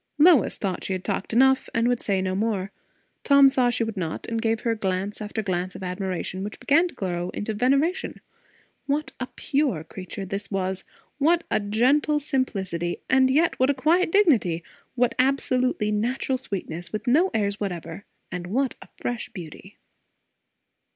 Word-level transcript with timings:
Lois 0.17 0.57
thought 0.57 0.83
she 0.83 0.93
had 0.93 1.03
talked 1.03 1.31
enough, 1.31 1.69
and 1.75 1.87
would 1.87 1.99
say 2.01 2.23
no 2.23 2.33
more. 2.33 2.71
Tom 3.23 3.47
saw 3.47 3.69
she 3.69 3.83
would 3.83 3.95
not, 3.95 4.25
and 4.27 4.41
gave 4.41 4.61
her 4.61 4.73
glance 4.73 5.21
after 5.21 5.43
glance 5.43 5.75
of 5.75 5.83
admiration, 5.83 6.43
which 6.43 6.59
began 6.59 6.87
to 6.87 6.95
grow 6.95 7.29
into 7.35 7.53
veneration. 7.53 8.19
What 8.87 9.11
a 9.19 9.27
pure 9.27 9.83
creature 9.83 10.23
was 10.23 10.29
this! 10.29 10.83
what 11.19 11.43
a 11.51 11.59
gentle 11.59 12.19
simplicity, 12.19 12.97
and 13.11 13.29
yet 13.29 13.59
what 13.59 13.69
a 13.69 13.75
quiet 13.75 14.11
dignity! 14.11 14.63
what 14.95 15.13
absolutely 15.19 15.91
natural 15.91 16.39
sweetness, 16.39 16.91
with 16.91 17.05
no 17.05 17.29
airs 17.35 17.59
whatever! 17.59 18.03
and 18.31 18.47
what 18.47 18.73
a 18.81 18.87
fresh 18.97 19.29
beauty. 19.29 19.77